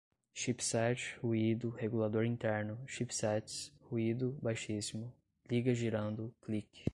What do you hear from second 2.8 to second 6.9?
chipsets, ruído baixíssimo, liga girando, click